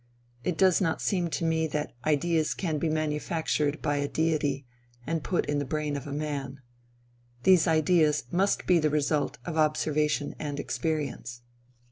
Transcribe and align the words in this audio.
It 0.43 0.57
does 0.57 0.81
not 0.81 0.99
seem 0.99 1.29
to 1.29 1.45
me 1.45 1.67
that 1.67 1.93
ideas 2.07 2.55
can 2.55 2.79
be 2.79 2.89
manufactured 2.89 3.83
by 3.83 3.97
a 3.97 4.07
deity 4.07 4.65
and 5.05 5.23
put 5.23 5.45
in 5.45 5.59
the 5.59 5.63
brain 5.63 5.95
of 5.95 6.07
man. 6.07 6.59
These 7.43 7.67
ideas 7.67 8.23
must 8.31 8.65
be 8.65 8.79
the 8.79 8.89
result 8.89 9.37
of 9.45 9.57
observation 9.57 10.33
and 10.39 10.59
experience. 10.59 11.43